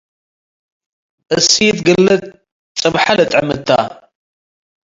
[1.35, 2.23] እሲት ግልት
[2.79, 3.67] ጽብሐ ልጥዕም እተ።